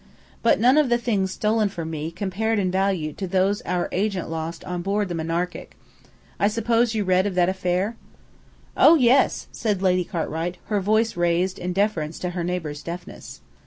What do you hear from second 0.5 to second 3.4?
none of the things stolen from me compared in value to